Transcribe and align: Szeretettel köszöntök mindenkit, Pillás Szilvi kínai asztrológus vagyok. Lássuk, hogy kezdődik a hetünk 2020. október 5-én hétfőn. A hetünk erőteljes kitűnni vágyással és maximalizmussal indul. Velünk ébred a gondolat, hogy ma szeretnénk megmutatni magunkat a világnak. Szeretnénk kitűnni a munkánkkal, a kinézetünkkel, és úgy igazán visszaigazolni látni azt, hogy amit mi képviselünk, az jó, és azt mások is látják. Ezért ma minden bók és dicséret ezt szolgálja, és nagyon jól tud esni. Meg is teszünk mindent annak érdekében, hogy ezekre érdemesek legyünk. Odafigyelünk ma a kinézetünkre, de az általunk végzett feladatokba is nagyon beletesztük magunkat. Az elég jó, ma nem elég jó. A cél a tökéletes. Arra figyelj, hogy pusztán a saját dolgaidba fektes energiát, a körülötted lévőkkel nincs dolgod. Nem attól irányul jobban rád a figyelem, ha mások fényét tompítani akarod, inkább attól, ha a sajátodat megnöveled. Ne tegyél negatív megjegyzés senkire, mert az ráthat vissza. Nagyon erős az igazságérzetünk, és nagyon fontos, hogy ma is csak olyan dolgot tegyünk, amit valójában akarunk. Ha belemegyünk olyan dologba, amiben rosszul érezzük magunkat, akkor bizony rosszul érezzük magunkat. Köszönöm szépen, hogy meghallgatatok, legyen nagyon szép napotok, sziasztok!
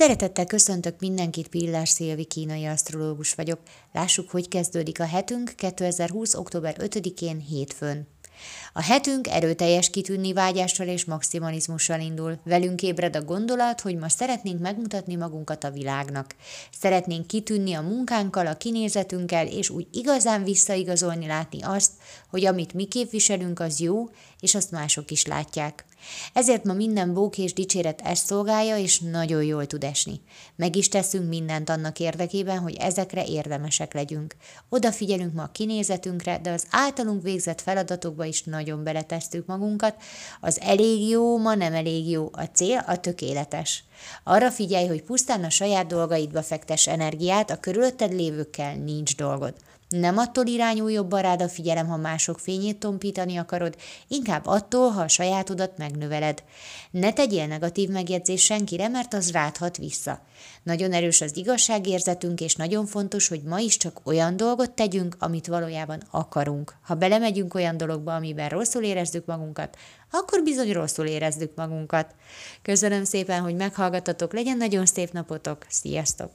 Szeretettel 0.00 0.46
köszöntök 0.46 1.00
mindenkit, 1.00 1.48
Pillás 1.48 1.88
Szilvi 1.88 2.24
kínai 2.24 2.64
asztrológus 2.66 3.34
vagyok. 3.34 3.60
Lássuk, 3.92 4.30
hogy 4.30 4.48
kezdődik 4.48 5.00
a 5.00 5.04
hetünk 5.04 5.52
2020. 5.56 6.34
október 6.34 6.76
5-én 6.78 7.38
hétfőn. 7.38 8.08
A 8.72 8.82
hetünk 8.82 9.28
erőteljes 9.28 9.90
kitűnni 9.90 10.32
vágyással 10.32 10.86
és 10.86 11.04
maximalizmussal 11.04 12.00
indul. 12.00 12.40
Velünk 12.44 12.82
ébred 12.82 13.16
a 13.16 13.22
gondolat, 13.22 13.80
hogy 13.80 13.96
ma 13.96 14.08
szeretnénk 14.08 14.60
megmutatni 14.60 15.14
magunkat 15.14 15.64
a 15.64 15.70
világnak. 15.70 16.34
Szeretnénk 16.78 17.26
kitűnni 17.26 17.74
a 17.74 17.80
munkánkkal, 17.80 18.46
a 18.46 18.56
kinézetünkkel, 18.56 19.46
és 19.46 19.70
úgy 19.70 19.86
igazán 19.92 20.44
visszaigazolni 20.44 21.26
látni 21.26 21.62
azt, 21.62 21.92
hogy 22.30 22.46
amit 22.46 22.74
mi 22.74 22.84
képviselünk, 22.84 23.60
az 23.60 23.80
jó, 23.80 24.08
és 24.40 24.54
azt 24.54 24.70
mások 24.70 25.10
is 25.10 25.26
látják. 25.26 25.84
Ezért 26.32 26.64
ma 26.64 26.72
minden 26.72 27.14
bók 27.14 27.38
és 27.38 27.52
dicséret 27.52 28.00
ezt 28.00 28.26
szolgálja, 28.26 28.76
és 28.76 29.00
nagyon 29.00 29.42
jól 29.42 29.66
tud 29.66 29.84
esni. 29.84 30.20
Meg 30.56 30.76
is 30.76 30.88
teszünk 30.88 31.28
mindent 31.28 31.70
annak 31.70 31.98
érdekében, 31.98 32.58
hogy 32.58 32.76
ezekre 32.76 33.24
érdemesek 33.26 33.94
legyünk. 33.94 34.36
Odafigyelünk 34.68 35.34
ma 35.34 35.42
a 35.42 35.50
kinézetünkre, 35.52 36.38
de 36.38 36.50
az 36.50 36.66
általunk 36.70 37.22
végzett 37.22 37.60
feladatokba 37.60 38.24
is 38.24 38.42
nagyon 38.42 38.84
beletesztük 38.84 39.46
magunkat. 39.46 39.94
Az 40.40 40.60
elég 40.60 41.08
jó, 41.08 41.38
ma 41.38 41.54
nem 41.54 41.74
elég 41.74 42.10
jó. 42.10 42.28
A 42.32 42.44
cél 42.44 42.84
a 42.86 43.00
tökéletes. 43.00 43.84
Arra 44.24 44.50
figyelj, 44.50 44.86
hogy 44.86 45.02
pusztán 45.02 45.44
a 45.44 45.50
saját 45.50 45.86
dolgaidba 45.86 46.42
fektes 46.42 46.86
energiát, 46.86 47.50
a 47.50 47.60
körülötted 47.60 48.12
lévőkkel 48.12 48.74
nincs 48.74 49.16
dolgod. 49.16 49.54
Nem 49.90 50.18
attól 50.18 50.46
irányul 50.46 50.90
jobban 50.90 51.22
rád 51.22 51.42
a 51.42 51.48
figyelem, 51.48 51.86
ha 51.86 51.96
mások 51.96 52.38
fényét 52.38 52.78
tompítani 52.78 53.36
akarod, 53.36 53.76
inkább 54.08 54.46
attól, 54.46 54.90
ha 54.90 55.00
a 55.00 55.08
sajátodat 55.08 55.78
megnöveled. 55.78 56.42
Ne 56.90 57.12
tegyél 57.12 57.46
negatív 57.46 57.88
megjegyzés 57.88 58.44
senkire, 58.44 58.88
mert 58.88 59.14
az 59.14 59.30
ráthat 59.30 59.76
vissza. 59.76 60.20
Nagyon 60.62 60.92
erős 60.92 61.20
az 61.20 61.36
igazságérzetünk, 61.36 62.40
és 62.40 62.54
nagyon 62.54 62.86
fontos, 62.86 63.28
hogy 63.28 63.42
ma 63.42 63.58
is 63.58 63.76
csak 63.76 64.00
olyan 64.04 64.36
dolgot 64.36 64.70
tegyünk, 64.70 65.16
amit 65.18 65.46
valójában 65.46 66.02
akarunk. 66.10 66.74
Ha 66.82 66.94
belemegyünk 66.94 67.54
olyan 67.54 67.76
dologba, 67.76 68.14
amiben 68.14 68.48
rosszul 68.48 68.82
érezzük 68.82 69.26
magunkat, 69.26 69.76
akkor 70.10 70.42
bizony 70.42 70.72
rosszul 70.72 71.06
érezzük 71.06 71.54
magunkat. 71.54 72.14
Köszönöm 72.62 73.04
szépen, 73.04 73.40
hogy 73.40 73.54
meghallgatatok, 73.54 74.32
legyen 74.32 74.56
nagyon 74.56 74.86
szép 74.86 75.12
napotok, 75.12 75.66
sziasztok! 75.68 76.30